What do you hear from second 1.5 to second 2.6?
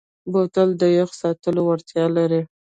وړتیا لري.